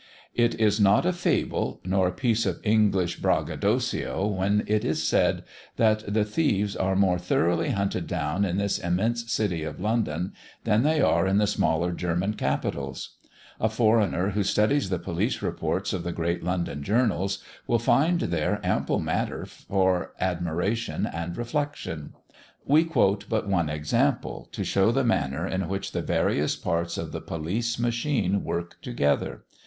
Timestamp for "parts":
26.55-26.97